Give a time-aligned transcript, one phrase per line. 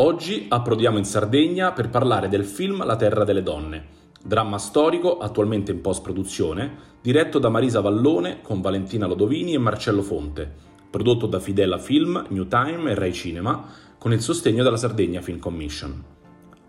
[0.00, 3.86] Oggi approdiamo in Sardegna per parlare del film La terra delle donne
[4.22, 10.48] Dramma storico, attualmente in post-produzione, diretto da Marisa Vallone con Valentina Lodovini e Marcello Fonte,
[10.88, 13.64] prodotto da Fidela Film, New Time e Rai Cinema,
[13.98, 16.04] con il sostegno della Sardegna Film Commission.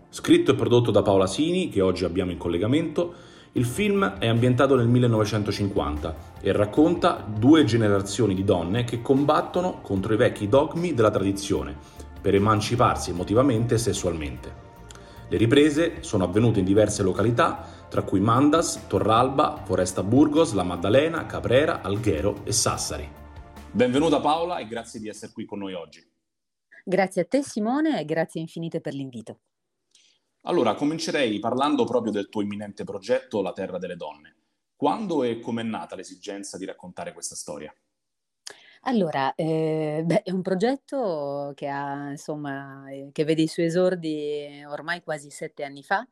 [0.08, 3.14] Scritto e prodotto da Paola Sini, che oggi abbiamo in collegamento,
[3.52, 10.14] il film è ambientato nel 1950 e racconta due generazioni di donne che combattono contro
[10.14, 14.68] i vecchi dogmi della tradizione per emanciparsi emotivamente e sessualmente.
[15.28, 21.24] Le riprese sono avvenute in diverse località, tra cui Mandas, Torralba, Foresta Burgos, La Maddalena,
[21.26, 23.08] Caprera, Alghero e Sassari.
[23.70, 26.04] Benvenuta Paola e grazie di essere qui con noi oggi.
[26.84, 29.40] Grazie a te Simone e grazie infinite per l'invito.
[30.42, 34.36] Allora, comincerei parlando proprio del tuo imminente progetto La Terra delle Donne.
[34.74, 37.72] Quando e come è nata l'esigenza di raccontare questa storia?
[38.84, 44.64] Allora, ehm, beh, è un progetto che ha insomma, ehm, che vede i suoi esordi
[44.66, 46.06] ormai quasi 7 anni fa,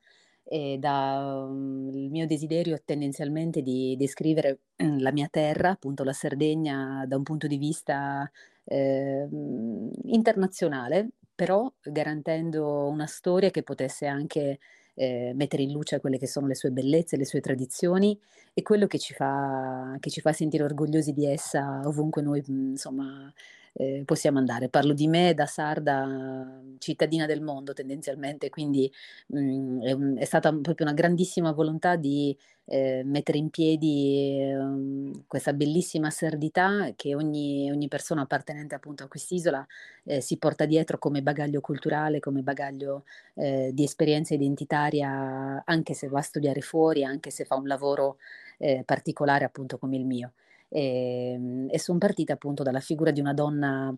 [0.45, 6.13] e da mhmm, il mio desiderio tendenzialmente di descrivere, mhmm, la mia terra, appunto la
[6.13, 8.31] Sardegna, da un punto di vista,
[8.65, 14.59] ehm, internazionale, però garantendo una storia che potesse anche
[14.99, 18.19] eh, mettere in luce quelle che sono le sue bellezze, le sue tradizioni
[18.53, 23.33] e quello che ci fa, che ci fa sentire orgogliosi di essa ovunque noi insomma,
[23.79, 24.69] eh, possiamo andare.
[24.69, 28.91] Parlo di me da sarda, cittadina del mondo tendenzialmente, quindi
[29.29, 29.83] mh, mm,
[30.17, 36.11] è, è, stata proprio una grandissima volontà di eh, mettere in piedi eh, questa bellissima
[36.11, 39.65] sardità che ogni, ogni, persona appartenente appunto a quest'isola
[40.05, 46.09] eh, si porta dietro come bagaglio culturale, come bagaglio eh, di esperienza identitaria, anche se
[46.09, 48.19] va a studiare fuori, anche se fa un lavoro
[48.59, 50.33] eh, particolare appunto come il mio.
[50.69, 53.95] E, ehm, e sono partita appunto dalla figura di una donna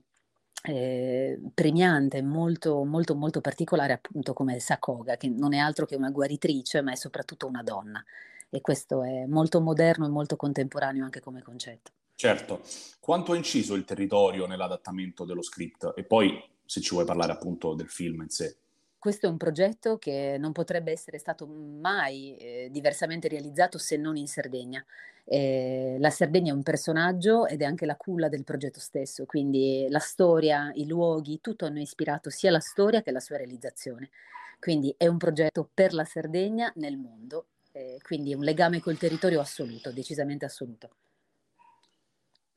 [0.62, 6.10] eh, premiante, molto, molto, molto particolare, appunto come Sakoga, che non è altro che una
[6.10, 8.04] guaritrice, ma è soprattutto una donna.
[8.48, 11.92] E questo è molto moderno e molto contemporaneo anche come concetto.
[12.14, 12.60] Certo.
[12.98, 15.94] Quanto ha inciso il territorio nell'adattamento dello script?
[15.96, 18.56] E poi, se ci vuoi parlare appunto del film in sé.
[19.00, 24.18] Questo è un progetto che non potrebbe essere stato mai eh, diversamente realizzato se non
[24.18, 24.84] in Sardegna.
[25.24, 29.86] Eh, la Sardegna è un personaggio ed è anche la culla del progetto stesso, quindi
[29.88, 34.10] la storia, i luoghi, tutto hanno ispirato sia la storia che la sua realizzazione.
[34.58, 39.40] Quindi è un progetto per la Sardegna nel mondo, eh, quindi un legame col territorio
[39.40, 40.90] assoluto, decisamente assoluto.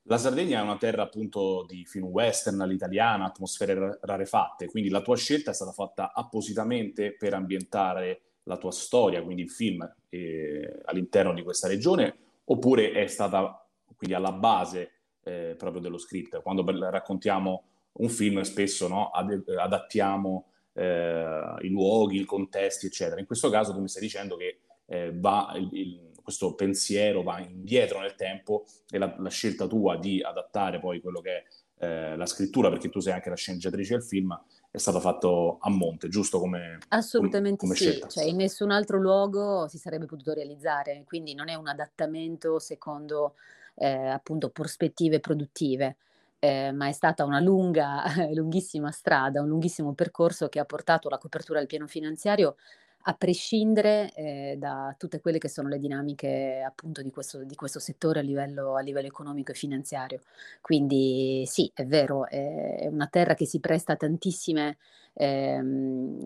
[0.07, 5.15] La Sardegna è una terra appunto di film western all'italiana, atmosfere rarefatte, quindi la tua
[5.15, 11.33] scelta è stata fatta appositamente per ambientare la tua storia, quindi il film eh, all'interno
[11.33, 13.65] di questa regione, oppure è stata
[13.95, 14.91] quindi alla base
[15.23, 16.41] eh, proprio dello script?
[16.41, 23.21] Quando raccontiamo un film spesso no, ad, adattiamo eh, i luoghi, i contesti, eccetera.
[23.21, 27.39] In questo caso tu mi stai dicendo che eh, va il, il questo pensiero va
[27.39, 31.43] indietro nel tempo e la, la scelta tua di adattare poi quello che è
[31.83, 34.39] eh, la scrittura, perché tu sei anche la sceneggiatrice del film,
[34.71, 38.97] è stato fatto a monte, giusto come Assolutamente come, come sì, cioè in nessun altro
[38.97, 43.35] luogo si sarebbe potuto realizzare, quindi non è un adattamento secondo
[43.75, 45.97] eh, appunto prospettive produttive.
[46.39, 48.03] Eh, ma è stata una lunga,
[48.33, 52.57] lunghissima strada, un lunghissimo percorso che ha portato la copertura del piano finanziario
[53.05, 57.79] a prescindere eh, da tutte quelle che sono le dinamiche appunto di questo, di questo
[57.79, 60.21] settore a livello, a livello, economico e finanziario.
[60.61, 64.77] Quindi sì, è vero, è una terra che si presta a tantissime
[65.13, 65.61] eh,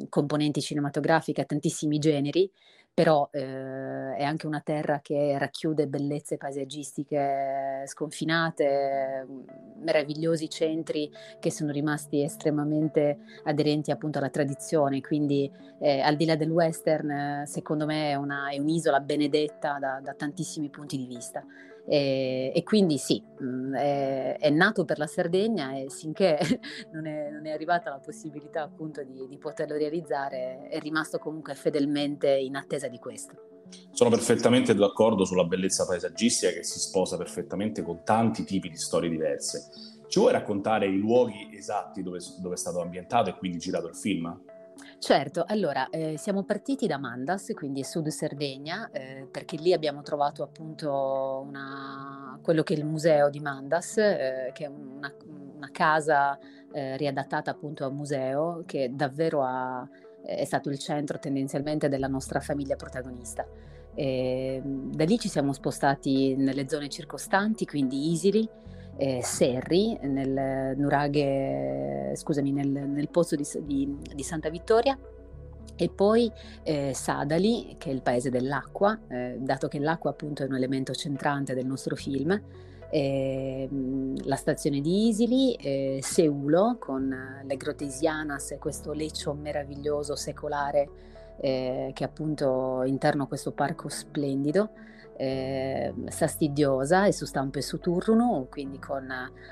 [0.10, 2.50] componenti cinematografiche, a tantissimi generi,
[2.98, 9.28] però eh, è anche una terra che racchiude bellezze paesaggistiche sconfinate,
[9.82, 11.08] meravigliosi centri
[11.40, 15.48] che sono rimasti estremamente aderenti appunto alla tradizione, quindi
[15.80, 20.16] eh, al di là del western secondo me è, una, è un'isola benedetta da, da
[20.16, 21.46] tantissimi punti di vista.
[21.90, 26.38] E, e, quindi sì, mm, è, è, nato per la Sardegna e finché
[26.92, 31.56] non è, non è arrivata la possibilità appunto di, di, poterlo realizzare è rimasto comunque
[31.56, 33.64] fedelmente in attesa di questo.
[33.92, 39.10] Sono perfettamente d'accordo sulla bellezza paesaggistica che si sposa perfettamente con tanti tipi di storie
[39.10, 39.70] diverse.
[40.08, 43.96] Ci vuoi raccontare i luoghi esatti dove, dove è stato ambientato e quindi girato il
[43.96, 44.42] film?
[45.00, 50.42] Certo, allora eh, siamo partiti da Mandas, quindi Sud Sardegna, eh, perché lì abbiamo trovato
[50.42, 55.14] appunto una, quello che è il museo di Mandas, eh, che è una,
[55.56, 56.38] una casa
[56.74, 59.88] eh, riadattata appunto a museo, che davvero ha,
[60.24, 63.46] è stato il centro tendenzialmente della nostra famiglia protagonista.
[63.94, 68.50] E, da lì ci siamo spostati nelle zone circostanti, quindi Isili,
[68.98, 74.98] eh, Serri, nel nuraghe, scusami, nel, nel pozzo di, di, di, Santa Vittoria.
[75.80, 76.32] E poi
[76.64, 80.94] eh, Sadali, che è il paese dell'acqua, eh, dato che l'acqua appunto è un elemento
[80.94, 82.42] centrante del nostro film,
[82.90, 83.68] eh,
[84.24, 90.90] la stazione di Isili, eh, Seulo con le grotte Isianas e questo leccio meraviglioso secolare
[91.40, 94.72] eh, che appunto interno a questo parco splendido
[95.18, 99.12] eh, fastidiosa e su stampe su turno, quindi con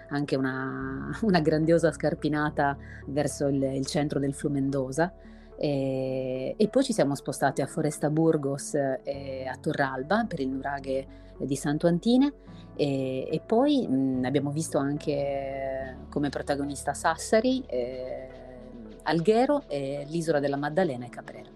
[0.09, 2.77] anche una, una grandiosa scarpinata
[3.07, 5.12] verso il, il centro del Flumendosa.
[5.57, 11.07] E, e, poi ci siamo spostati a Foresta Burgos e a Torralba per il nuraghe
[11.38, 12.33] di Santo Antine
[12.75, 18.29] e, e poi mh, abbiamo visto anche come protagonista Sassari, eh,
[19.03, 21.50] Alghero e l'isola della Maddalena e Caprera.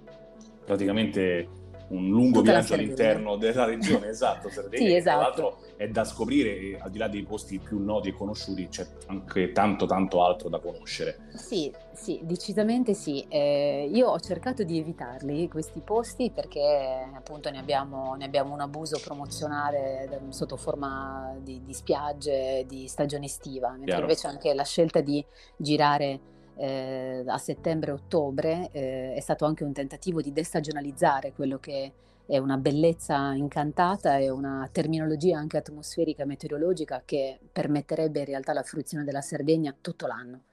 [0.66, 1.59] Praticamente
[1.90, 5.18] un lungo Tutta viaggio all'interno della regione, esatto, Sardegna, sì, esatto.
[5.18, 8.68] tra l'altro è da scoprire e al di là dei posti più noti e conosciuti
[8.68, 11.30] c'è anche tanto tanto altro da conoscere.
[11.34, 13.26] Sì, sì, decisamente sì.
[13.28, 18.62] Eh, io ho cercato di evitarli questi posti perché appunto ne abbiamo, ne abbiamo un
[18.62, 24.02] abuso promozionale sotto forma di, di spiagge, di stagione estiva, mentre Chiaro.
[24.02, 25.24] invece anche la scelta di
[25.58, 31.94] girare eh, a settembre-ottobre eh, è stato anche un tentativo di destagionalizzare quello che
[32.26, 38.54] è una bellezza incantata e una terminologia anche atmosferica e meteorologica che permetterebbe in realtà
[38.54, 40.44] la fruizione della Sardegna tutto l'anno,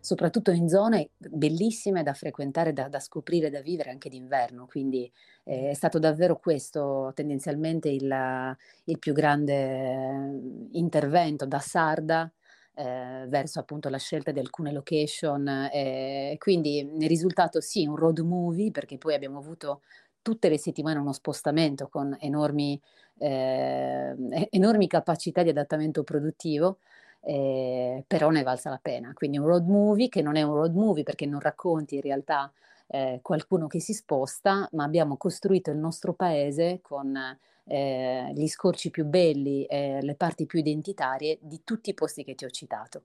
[0.00, 4.66] soprattutto in zone bellissime da frequentare, da, da scoprire, da vivere anche d'inverno.
[4.66, 5.10] Quindi
[5.44, 10.40] eh, è stato davvero questo tendenzialmente il, il più grande
[10.70, 12.32] intervento da sarda
[12.78, 15.48] eh, verso appunto la scelta di alcune location.
[15.72, 19.82] Eh, quindi ne è risultato sì un road movie perché poi abbiamo avuto
[20.22, 22.80] tutte le settimane uno spostamento con enormi,
[23.18, 24.14] eh,
[24.50, 26.78] enormi capacità di adattamento produttivo.
[27.20, 29.12] Eh, però ne valsa la pena.
[29.12, 32.50] Quindi un road movie che non è un road movie perché non racconti in realtà
[32.86, 37.12] eh, qualcuno che si sposta, ma abbiamo costruito il nostro paese con
[37.68, 42.34] eh, gli scorci più belli e le parti più identitarie di tutti i posti che
[42.34, 43.04] ti ho citato.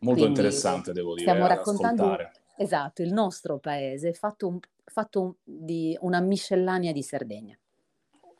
[0.00, 1.30] Molto Quindi, interessante, devo dire.
[1.30, 2.16] Stiamo raccontando
[2.56, 7.58] esatto, il nostro paese fatto, un, fatto un, di una miscellanea di Sardegna.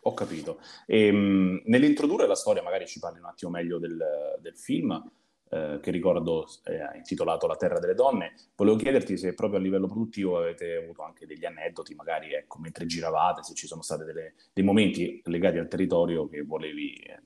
[0.03, 0.61] Ho capito.
[0.87, 3.99] E, ehm, nell'introdurre la storia, magari ci parli un attimo meglio del,
[4.41, 5.11] del film
[5.51, 8.35] eh, che ricordo è intitolato La terra delle donne.
[8.57, 12.87] Volevo chiederti se proprio a livello produttivo avete avuto anche degli aneddoti, magari ecco, mentre
[12.87, 14.05] giravate, se ci sono stati
[14.53, 17.21] dei momenti legati al territorio che volevi eh,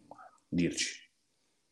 [0.48, 1.00] dirci.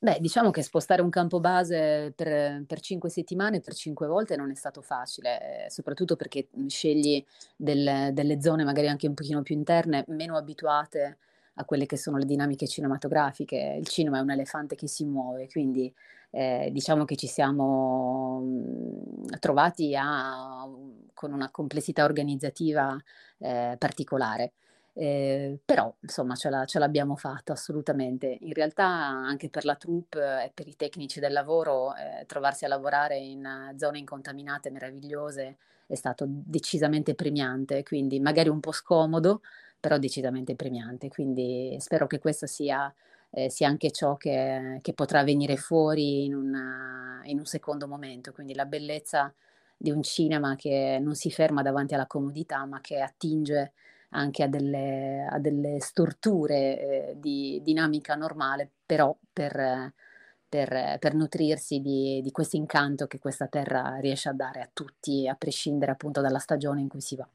[0.02, 4.50] Beh, diciamo che spostare un campo base per, per cinque settimane, per cinque volte non
[4.50, 7.22] è stato facile, eh, soprattutto perché scegli
[7.54, 11.18] del, delle zone magari anche un pochino più interne, meno abituate
[11.52, 13.76] a quelle che sono le dinamiche cinematografiche.
[13.78, 15.92] Il cinema è un elefante che si muove, quindi
[16.30, 20.68] eh, diciamo che ci siamo mh, trovati a,
[21.14, 22.96] con una complessità organizzativa
[23.38, 24.52] eh, particolare.
[24.92, 28.38] Eh, però insomma ce, la, ce, l'abbiamo fatta assolutamente.
[28.40, 32.68] In realtà anche per la troupe e per i tecnici del lavoro eh, trovarsi a
[32.68, 35.56] lavorare in zone incontaminate meravigliose
[35.86, 39.40] è stato decisamente premiante, quindi magari un po' scomodo,
[39.78, 41.08] però decisamente premiante.
[41.08, 42.92] Quindi spero che questo sia
[43.30, 48.32] eh, sia anche ciò che, che, potrà venire fuori in, una, in un secondo momento.
[48.32, 49.32] Quindi la bellezza
[49.76, 53.72] di un cinema che non si ferma davanti alla comodità, ma che attinge
[54.10, 59.92] anche a delle, a delle storture eh, di dinamica normale, però per,
[60.48, 65.28] per, per nutrirsi di, di questo incanto che questa terra riesce a dare a tutti,
[65.28, 67.28] a prescindere appunto dalla stagione in cui si va.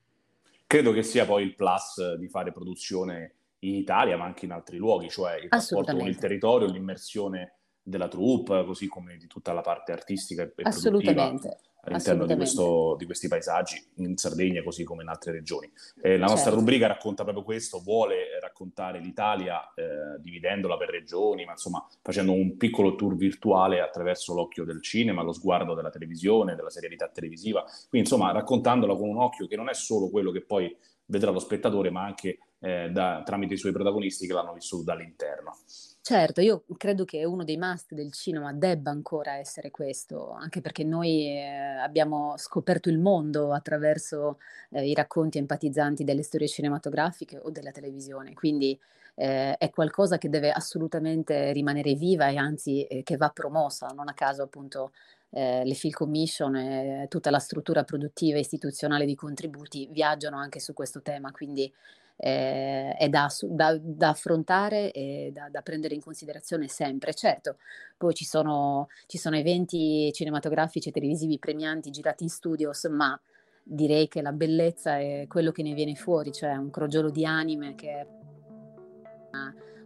[0.68, 3.36] credo che sia poi il plus di fare produzione
[3.70, 8.08] in Italia, ma anche in altri luoghi, cioè il rapporto con il territorio, l'immersione della
[8.08, 13.28] troupe, così come di tutta la parte artistica e Assolutamente all'interno di, questo, di, questi
[13.28, 15.72] paesaggi in Sardegna così come in altre regioni.
[16.02, 16.60] Eh, la nostra certo.
[16.60, 22.58] rubrica racconta proprio questo, vuole raccontare l'Italia eh, dividendola per regioni, ma insomma facendo un
[22.58, 28.10] piccolo tour virtuale attraverso l'occhio del cinema, lo sguardo della televisione, della serialità televisiva, quindi
[28.10, 31.90] insomma raccontandola con un occhio che non è solo quello che poi vedrà lo spettatore,
[31.90, 35.56] ma anche eh, da, tramite i suoi protagonisti che l'hanno vissuto dall'interno.
[36.02, 40.84] Certo, io credo che uno dei must del cinema debba ancora essere questo, anche perché
[40.84, 41.48] noi eh,
[41.80, 44.38] abbiamo scoperto il mondo attraverso
[44.70, 48.80] eh, i racconti empatizzanti delle storie cinematografiche o della televisione, quindi
[49.16, 54.08] eh, è qualcosa che deve assolutamente rimanere viva e anzi eh, che va promossa, non
[54.08, 54.92] a caso appunto
[55.32, 60.60] eh, le Film Commission e tutta la struttura produttiva e istituzionale di contributi viaggiano anche
[60.60, 61.72] su questo tema, quindi
[62.18, 67.14] eh, è da, da, da, affrontare e da, da, prendere in considerazione sempre.
[67.14, 67.58] Certo,
[67.98, 73.20] poi ci sono, ci sono eventi cinematografici e televisivi premianti girati in studios, ma
[73.62, 77.76] direi che la bellezza è quello che ne viene fuori, cioè un crogiolo di anime
[77.76, 78.08] che è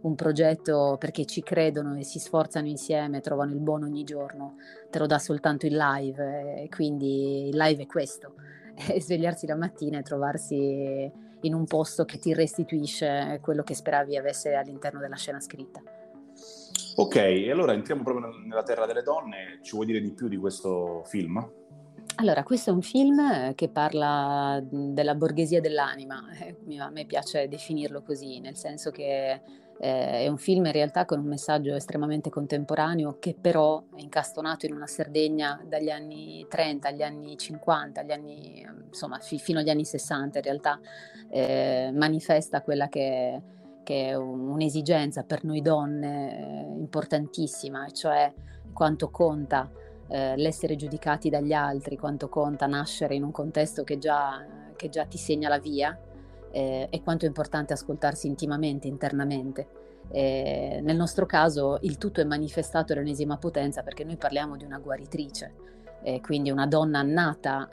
[0.02, 4.56] un progetto perché ci credono e si sforzano insieme, trovano il buono ogni giorno,
[4.90, 8.34] te lo dà soltanto il live, e quindi il live è questo,
[8.74, 11.10] è svegliarsi la mattina e trovarsi
[11.42, 15.82] in un posto che ti restituisce quello che speravi avesse all'interno della scena scritta.
[16.96, 20.36] Ok, e allora entriamo proprio nella Terra delle Donne, ci vuoi dire di più di
[20.36, 21.58] questo film?
[22.16, 28.02] Allora, questo è un film che parla della borghesia dell'anima, eh, a me piace definirlo
[28.02, 29.40] così, nel senso che
[29.82, 34.66] eh, è un film in realtà con un messaggio estremamente contemporaneo che però è incastonato
[34.66, 39.70] in una Sardegna dagli anni 30 agli anni 50, agli anni, insomma fi- fino agli
[39.70, 40.78] anni 60 in realtà,
[41.30, 43.40] eh, manifesta quella che,
[43.82, 48.30] che, è un'esigenza per noi donne eh, importantissima, cioè
[48.74, 49.70] quanto conta
[50.08, 54.44] eh, l'essere giudicati dagli altri, quanto conta nascere in un contesto che già,
[54.76, 55.98] che già ti segna la via
[56.50, 59.68] eh, e quanto è importante ascoltarsi intimamente, internamente.
[60.12, 64.78] Eh, nel nostro caso il tutto è manifestato all'ennesima potenza perché noi parliamo di una
[64.78, 65.54] guaritrice,
[66.02, 67.68] eh, quindi una donna nata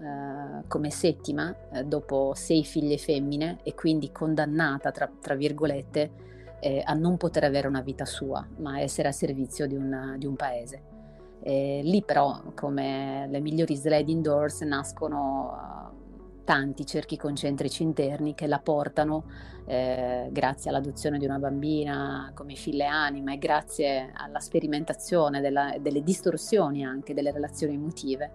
[0.62, 6.25] eh, come settima eh, dopo sei figlie femmine e quindi condannata, tra, tra virgolette,
[6.60, 10.25] eh, a non poter avere una vita sua, ma essere a servizio di, una, di
[10.25, 10.96] un paese.
[11.43, 16.07] lì però, come le migliori sliding doors, nascono
[16.48, 19.25] tanti cerchi concentrici interni che la portano,
[19.66, 26.01] eh, grazie all'adozione di una bambina come fille anima e grazie alla sperimentazione della, delle
[26.01, 28.32] distorsioni anche delle relazioni emotive,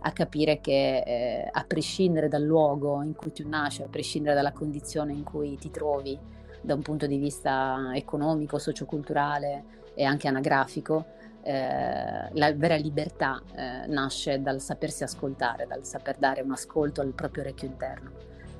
[0.00, 4.52] a capire che eh, a prescindere dal luogo in cui tu nasci, a prescindere dalla
[4.52, 6.18] condizione in cui ti trovi
[6.62, 11.04] da un punto di vista economico, socioculturale e anche anagrafico,
[11.42, 17.12] eh, la vera libertà eh, nasce dal sapersi ascoltare, dal saper dare un ascolto al
[17.12, 18.10] proprio orecchio interno.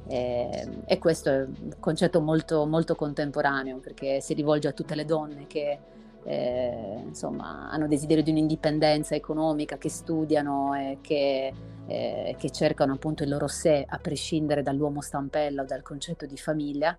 [0.06, 5.04] E, e questo è un concetto molto, molto, contemporaneo perché si rivolge a tutte le
[5.04, 5.78] donne che
[6.24, 11.52] eh, insomma, hanno desiderio di un'indipendenza economica, che studiano e che,
[11.86, 16.36] eh, che cercano appunto il loro sé a prescindere dall'uomo stampella o dal concetto di
[16.36, 16.96] famiglia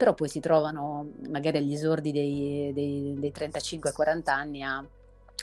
[0.00, 4.82] però poi si trovano magari agli esordi dei, dei, dei 35-40 anni a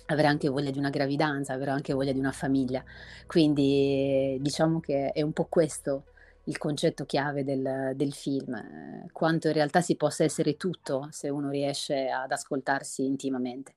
[0.05, 2.83] avere anche voglia di una gravidanza, avere anche voglia di una famiglia.
[3.25, 6.05] Quindi diciamo che è un po' questo
[6.47, 11.49] il concetto chiave del, del film, quanto in realtà si possa essere tutto se uno
[11.49, 13.75] riesce ad ascoltarsi intimamente.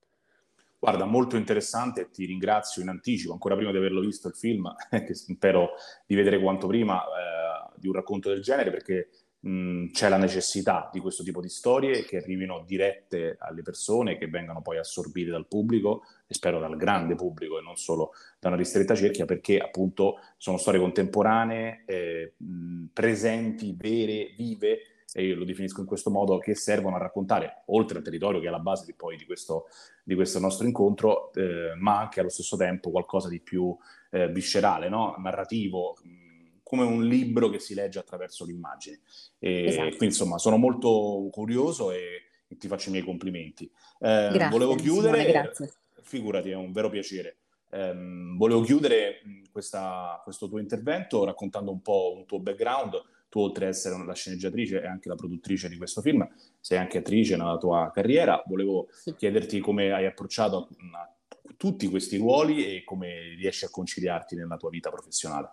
[0.79, 5.15] Guarda, molto interessante, ti ringrazio in anticipo, ancora prima di averlo visto il film, che
[5.15, 5.73] spero
[6.07, 9.11] di vedere quanto prima, eh, di un racconto del genere, perché
[9.43, 14.61] c'è la necessità di questo tipo di storie che arrivino dirette alle persone, che vengano
[14.61, 18.95] poi assorbite dal pubblico e spero dal grande pubblico e non solo da una ristretta
[18.95, 22.35] cerchia, perché appunto sono storie contemporanee, eh,
[22.93, 24.81] presenti, vere, vive
[25.13, 28.47] e io lo definisco in questo modo, che servono a raccontare, oltre al territorio che
[28.47, 29.67] è la base di, poi di questo,
[30.05, 33.77] di questo nostro incontro, eh, ma anche allo stesso tempo qualcosa di più
[34.11, 35.17] eh, viscerale, no?
[35.19, 35.97] narrativo,
[36.71, 39.01] come un libro che si legge attraverso l'immagine.
[39.41, 39.89] E esatto.
[39.89, 43.65] Quindi insomma sono molto curioso e, e ti faccio i miei complimenti.
[43.65, 45.73] Eh, grazie, volevo chiudere, Simone,
[46.03, 47.39] figurati, è un vero piacere.
[47.73, 47.93] Eh,
[48.37, 53.03] volevo chiudere questa, questo tuo intervento raccontando un po' un tuo background.
[53.29, 56.25] Tu, oltre ad essere la sceneggiatrice e anche la produttrice di questo film,
[56.61, 58.41] sei anche attrice nella tua carriera.
[58.47, 59.17] Volevo sì.
[59.17, 61.13] chiederti come hai approcciato a
[61.57, 65.51] tutti questi ruoli e come riesci a conciliarti nella tua vita professionale.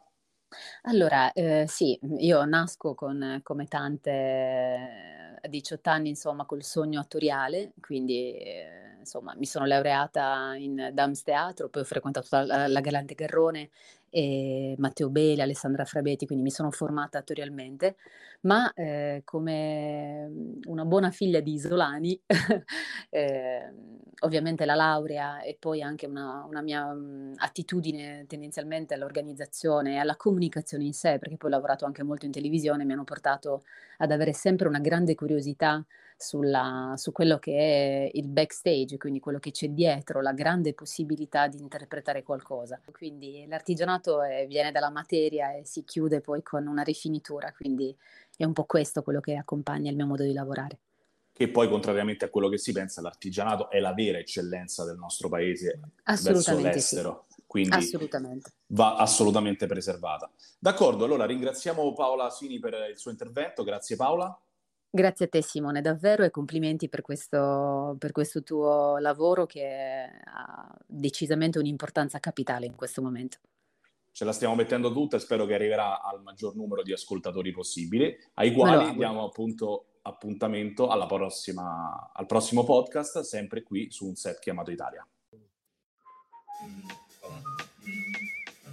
[0.83, 6.99] Allora, eh, sì, io nasco con, come tante eh, a 18 anni, insomma, col sogno
[6.99, 12.79] attoriale, quindi eh, insomma, mi sono laureata in Dams Teatro, poi ho frequentato la, la
[12.81, 13.69] Galante Garrone
[14.09, 17.95] e Matteo Bele, Alessandra Frabeti, quindi mi sono formata attorialmente,
[18.41, 20.29] ma eh, come
[20.67, 22.19] una buona figlia di Isolani,
[23.09, 23.73] eh,
[24.21, 30.15] ovviamente la laurea e poi anche una, una mia mh, attitudine tendenzialmente all'organizzazione e alla
[30.15, 33.63] comunicazione in sé, perché poi ho lavorato anche molto in televisione, mi hanno portato
[33.97, 35.83] ad avere sempre una grande curiosità
[36.17, 41.47] sulla, su quello che è il backstage, quindi quello che c'è dietro, la grande possibilità
[41.47, 42.81] di interpretare qualcosa.
[42.91, 47.95] Quindi l'artigianato è, viene dalla materia e si chiude poi con una rifinitura, quindi
[48.35, 50.79] è un po' questo quello che accompagna il mio modo di lavorare.
[51.31, 55.29] Che poi, contrariamente a quello che si pensa, l'artigianato è la vera eccellenza del nostro
[55.29, 55.79] paese
[56.23, 57.25] verso l'estero.
[57.29, 57.43] Sì.
[57.45, 58.51] Quindi assolutamente.
[58.67, 60.31] va assolutamente preservata.
[60.57, 63.63] D'accordo, allora ringraziamo Paola Sini per il suo intervento.
[63.63, 64.35] Grazie Paola.
[64.97, 70.75] Grazie a te Simone, davvero e complimenti per questo, per questo tuo lavoro che ha
[70.87, 73.37] decisamente un'importanza capitale in questo momento.
[74.11, 78.11] Ce la stiamo mettendo tutta e spero che arriverà al maggior numero di ascoltatori possibili,
[78.33, 84.71] ai quali diamo appunto appuntamento prossima, al prossimo podcast, sempre qui su un set chiamato
[84.71, 85.07] Italia.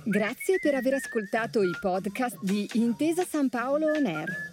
[0.06, 4.52] Grazie per aver ascoltato i podcast di Intesa San Paolo On Air.